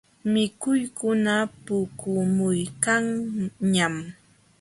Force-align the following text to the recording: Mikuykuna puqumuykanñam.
Mikuykuna 0.31 1.33
puqumuykanñam. 1.65 3.95